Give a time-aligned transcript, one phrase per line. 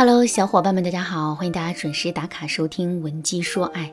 [0.00, 3.86] Hello，小伙伴们，大家好，欢迎大家准时打卡收听《文姬说爱》。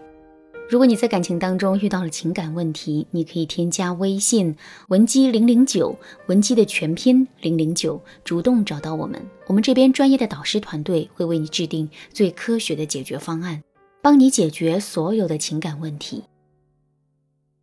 [0.69, 4.55] 如果你在感情当中遇到了情感问题，你可以添加微信
[4.89, 5.97] 文姬零零九，
[6.27, 13.63] 文姬的全拼零零九，主动找到我们，我们这边专业的导师团队会为你制定最科学的解决方案，
[14.03, 16.25] 帮你解决所有的情感问题。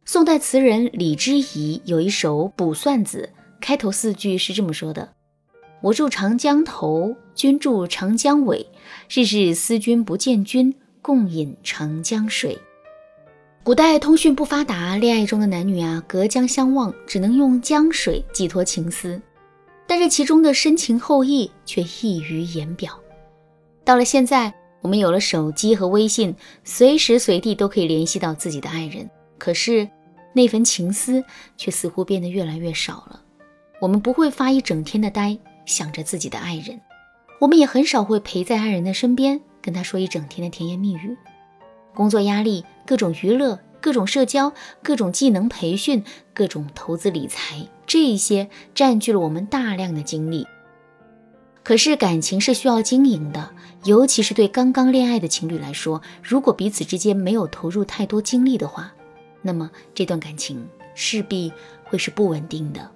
[0.04, 3.30] 宋代词人李之仪有一首《卜算子》，
[3.60, 5.12] 开头四句是这么说的。
[5.82, 8.64] 我住长江头，君住长江尾。
[9.10, 12.56] 日日思君不见君，共饮长江水。
[13.64, 19.20] 古代通讯不发达，恋爱中的男女啊，隔江相望，只能用江水寄托情思。
[19.84, 22.96] 但是其中的深情厚谊却溢于言表。
[23.84, 29.88] 到了现在，我们有了手机和微信，随时随地都可以联系到自己的爱人，可是
[30.32, 31.24] 那份情思
[31.56, 33.20] 却似乎变得越来越少了。
[33.80, 35.36] 我们不会发一整天的呆。
[35.64, 36.80] 想着自己的爱人，
[37.40, 41.16] 我们也很少会陪在爱人的身边，跟他说一整天的甜言蜜语。
[41.94, 50.46] 工作压力、各种娱乐、各种社交、各种技能培训、各种投资理财，这些占据了我们大量的精力。
[51.62, 53.50] 可是感情是需要经营的，
[53.84, 58.92] 尤其是对刚刚恋爱的情侣来说，如果彼此之间没有投入太多精力的话，
[59.42, 61.52] 那么这段感情势必
[61.84, 62.90] 会是不稳定的。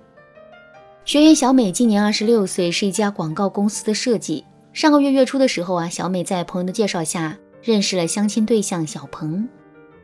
[1.06, 4.44] 学员小美今年二十六岁，是一家广告公司的设计。
[4.72, 9.48] 上个月月初的时候啊，小美在朋友的介绍下认识了相亲对象小鹏。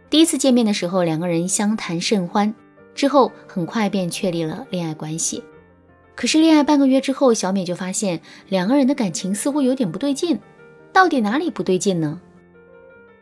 [0.08, 2.54] 第一次见面的时候，两个人相谈甚欢，
[2.94, 5.42] 之后很快便确立了恋爱关系。
[6.14, 10.38] 可是恋爱半个月之后，小美就发现两个人的感情似乎有点不对劲。
[10.92, 12.20] 到底哪里不对劲呢？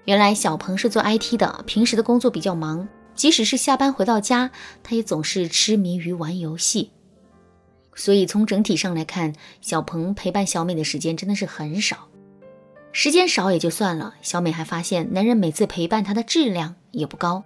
[0.04, 4.50] 原来小鹏是做 IT 的，平时的工作比较忙，即使是下班回到家，
[4.82, 6.90] 他也总是痴迷于玩游戏。
[7.94, 12.08] 所以从整体上来看，小鹏陪伴小美的时间真的是很少。
[12.92, 17.44] 时间少也就算了，小美还发现男人每次陪伴她的质量也不高。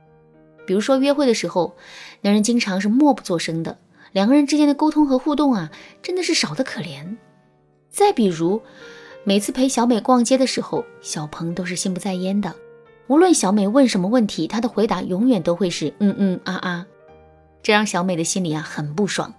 [0.67, 1.77] 比如说约会的时候，
[2.23, 3.77] 男人经常是默不作声的，
[4.13, 5.71] 两个人之间的沟通和互动啊，
[6.03, 7.17] 真的是少得可怜。
[7.91, 8.63] 再比如，
[9.25, 12.55] 每次陪小美逛街的时候，小鹏都是心不在焉的，
[13.09, 16.87] 无论小美问什么问题，他的回答永远都会是嗯嗯啊啊，
[17.63, 19.35] 这让小美的心里啊很不爽。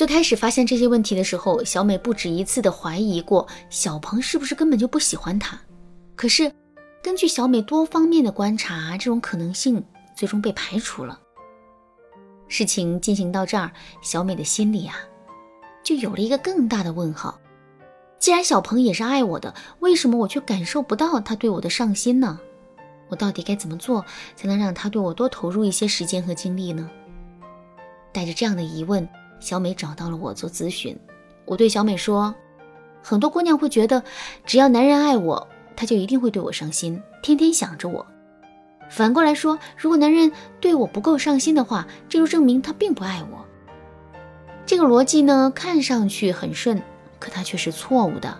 [0.00, 5.60] 最开始发现这些问题的时候，小美不止一次的怀疑过小鹏是不是根本就不喜欢她。
[6.16, 6.50] 可是，
[7.02, 9.84] 根据小美多方面的观察，这种可能性
[10.16, 11.20] 最终被排除了。
[12.48, 14.96] 事情进行到这儿，小美的心里啊，
[15.84, 17.38] 就有了一个更大的问号：
[18.18, 22.40] 既然小鹏也是爱我的，为什么我却感受不到他对我的上心呢？
[23.10, 24.02] 我到底该怎么做
[24.34, 26.90] 才能让他对我多投入一些时间和精力呢？
[28.14, 29.06] 带着这样的疑问。
[29.40, 30.96] 小美找到了我做咨询，
[31.46, 32.32] 我对小美说
[33.02, 34.02] ：“很多姑娘会觉得，
[34.44, 38.06] 只要男人爱我，他就一定会对我上心，天天想着我。
[38.90, 40.30] 反过来说，如果男人
[40.60, 43.44] 对我不够上心的话，这就证明他并不爱我。
[44.66, 46.80] 这个逻辑呢，看上去很顺，
[47.18, 48.38] 可它却是错误的。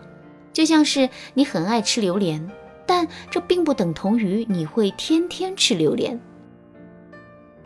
[0.52, 2.50] 就像是你很爱吃榴莲，
[2.84, 6.20] 但这并不等同于你会天天吃榴莲。”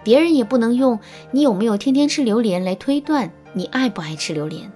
[0.04, 0.97] 别人也不能用
[1.32, 4.70] 你有没有天天吃榴莲来推断你爱不爱吃榴莲。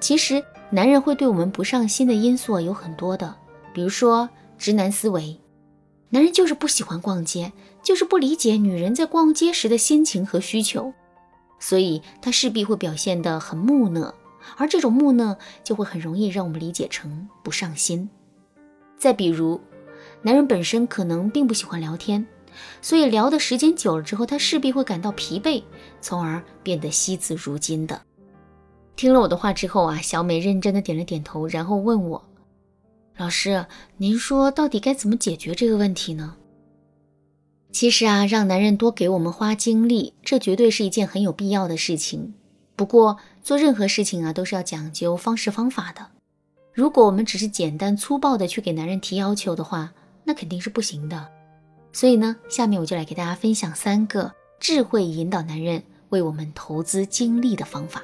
[0.00, 3.34] 其实，男人会对我们不上心的因素有很多的，
[3.72, 4.28] 比如说
[4.58, 5.38] 直男思维，
[6.08, 7.52] 男人就是不喜欢逛街，
[7.82, 10.92] 就是不理解女人在逛街时的心情和需求，
[11.58, 14.14] 所以他势必会表现得很木讷，
[14.56, 18.08] 而这种木讷就会很容易让我们理解成不上心。
[18.98, 19.60] 再比如，
[20.22, 22.26] 男人本身可能并不喜欢聊天。
[22.82, 25.62] 所以聊的时间久了之后，他势必会感到疲惫，
[26.00, 28.00] 从而变得惜字如金的。
[28.96, 32.22] 听了我的话之后啊，小美认真的点了点头，然后问我
[33.16, 33.66] ：“老师，
[33.96, 36.36] 您说到底该怎么解决这个问题呢？”
[37.72, 42.34] 其实啊，让男人多给我们花精力，这绝对是一件很有必要的事情。
[42.74, 46.08] 不过做任何事情啊，都是要讲究方式方法的。
[46.72, 49.92] 如果我们只是简单粗暴的去给男人提要求的话，
[50.24, 51.28] 那肯定是不行的。
[51.92, 58.02] 所以呢，下面我就来给大家分享三个智慧引导男人为我们投资精力的方法。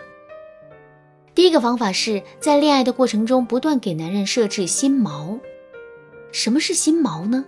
[1.34, 5.38] 第一个方法是在恋爱的过程中不断给男人设置心锚。
[6.32, 7.44] 什么是心锚呢？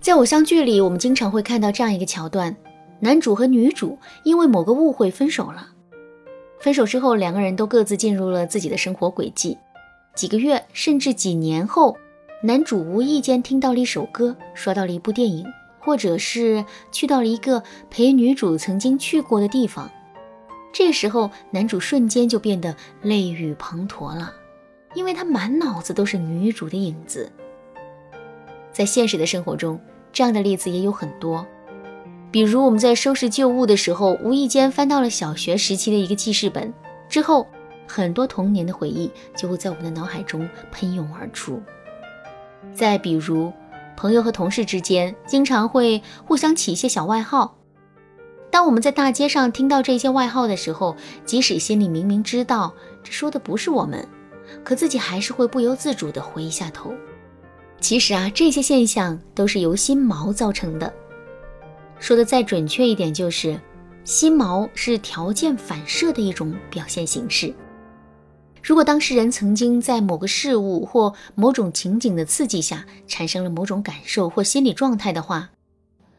[0.00, 2.56] 在偶像剧里，我们经常会看到这样一个桥段：
[3.00, 5.68] 男主和女主因为某个误会分手了。
[6.58, 9.58] 分手之后，两个人都各自进入了自己的生活轨迹。
[10.14, 11.96] 几个月甚至几年后。
[12.42, 15.46] 男主无意间听到了一首歌，刷到了一部电影，
[15.80, 16.62] 或者是
[16.92, 19.90] 去到了一个陪女主曾经去过的地方。
[20.70, 24.34] 这时候，男主瞬间就变得泪雨滂沱了，
[24.94, 27.32] 因为他满脑子都是女主的影子。
[28.70, 29.80] 在现实的生活中，
[30.12, 31.44] 这样的例子也有很多。
[32.30, 36.70] 比如我们在收拾旧物的时候，无意间翻到了小学时期的一个记事本，
[37.08, 37.46] 之后
[37.86, 41.62] 很多童年的回忆就会在我们的脑海中喷涌而出。
[42.74, 43.52] 再比如，
[43.96, 47.56] 朋友和同事之间经常会互相起一些小外号。
[48.50, 52.72] 当我们在大街上听到这些外号的时候，即使心里明明知道
[53.02, 54.06] 这说的不是我们，
[54.64, 56.92] 可自己还是会不由自主地回一下头。
[57.80, 60.92] 其实啊，这些现象都是由心锚造成的。
[61.98, 63.60] 说的再准确一点，就是
[64.04, 67.52] 心锚是条件反射的一种表现形式。
[68.66, 75.50] 如果当事人曾经在某个事物或某种情景的刺激下产生了某种感受或心理状态的话，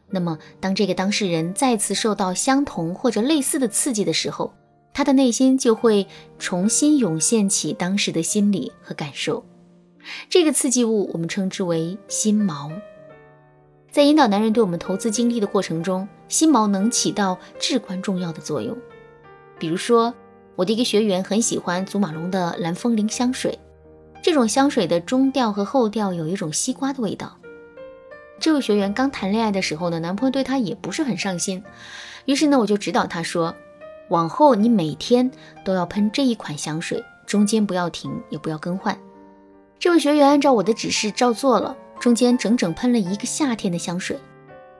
[0.08, 4.54] 那么当这个当事人再次受到相同或者类似的刺激的时候，
[4.94, 6.06] 他的内心就会
[6.38, 9.44] 重新涌现起当时的心理和感受。
[10.30, 12.72] 这个刺激物我们称之为心锚。
[13.90, 18.74] 在引导男人对我们投资经历的过程中，心锚能起到至关重要的作用。
[19.58, 20.14] 比如说。
[20.58, 23.56] 我的一个学员很喜欢祖马龙的蓝风铃香水，
[24.20, 27.38] 这种香水的中调和后调有一种西瓜的味道。
[28.40, 31.62] 这位学员刚谈恋爱的时候呢，男朋友对她也不是很上心，
[32.24, 33.54] 于是呢，我就指导她说，
[34.08, 35.30] 往后你每天
[35.64, 38.98] 都要喷这一款香水，中间不要停，也不要更换。
[39.78, 44.18] 这位学员按照我的指示照做了，中间整整喷了一个夏天的香水，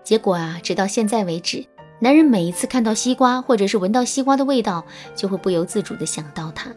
[0.02, 1.64] 结果啊，直到现在为止。
[2.00, 4.84] 男人每一次看到西瓜，或者是闻到西瓜的味道，
[5.16, 6.70] 就会不由自主地想到他。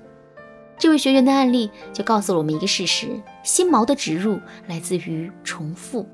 [0.80, 3.08] 这位学员的案例就告诉了我们一个事实：
[3.44, 6.08] 心锚的植入来自于重复。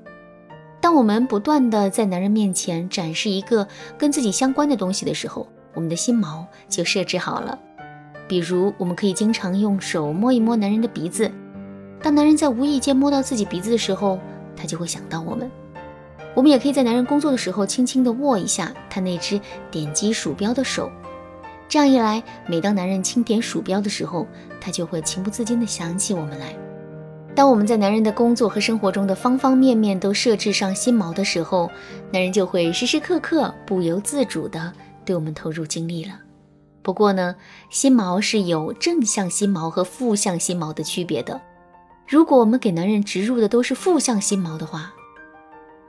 [0.82, 3.66] 当我们不断地在男人面前展示一个
[3.98, 7.58] 跟自己相关的东西的时候，我们的心锚就设置好了。
[8.28, 11.32] 比如，我们可以经常用手摸一摸男人的鼻子，
[12.04, 14.20] 当男人在无意间摸到自己鼻子的时候，
[14.54, 15.50] 他就会想到我们。
[16.38, 19.42] 我们也可以在男人工作的时候，轻轻地握一下他那只
[19.72, 20.92] 点击鼠标的手。
[21.68, 24.28] 这样一来，每当男人轻点鼠标的时候，
[24.62, 26.56] 他就会情不自禁地想起我们来。
[27.34, 31.72] 当我们在男人的工作和生活中的方方面面都设置上心锚的时候，
[32.12, 34.72] 男人就会时时刻刻不由自主地
[35.04, 36.20] 对我们投入精力了。
[36.84, 37.36] 不过呢，
[37.72, 41.42] 心锚是有正向心锚和负向心锚的区别的。
[42.08, 44.94] 如果我们给男人植入的都是负向心锚的话，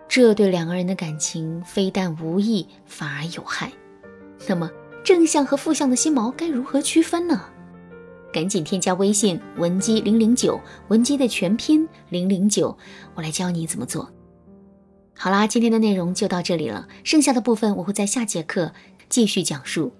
[0.09, 3.71] 这对两个人的感情非但无益，反而有害。
[4.47, 4.71] 那么，
[5.05, 7.45] 正向和负向的心锚该如何区分呢？
[8.33, 12.77] 赶紧添加微信文姬零零九，文姬的全拼零零九，
[13.15, 14.11] 我来教你怎么做。
[15.15, 18.73] 好啦，今天的内容就到这里了，剩下的部分我会在下节课
[19.09, 19.93] 继续讲述。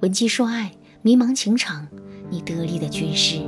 [0.00, 0.72] 文姬说爱，
[1.02, 1.86] 迷茫情场，
[2.30, 3.42] 你得力的军师。